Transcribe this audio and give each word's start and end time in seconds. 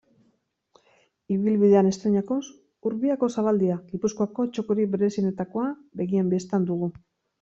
Ibilbidean 1.35 1.89
estreinakoz, 1.89 2.39
Urbiako 2.91 3.29
zabaldia, 3.35 3.77
Gipuzkoako 3.93 4.47
txokorik 4.57 4.91
berezienetakoa, 4.97 5.69
begien 6.03 6.33
bistan 6.33 6.67
dugu. 6.73 6.91